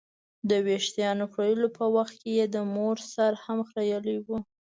د 0.49 0.51
ویښتانو 0.65 1.25
خریلو 1.33 1.67
په 1.77 1.85
وخت 1.95 2.19
یې 2.35 2.43
د 2.55 2.57
مور 2.73 2.97
سر 3.13 3.31
هم 3.45 3.59
خرېیلی 3.69 4.17
و. 4.25 4.27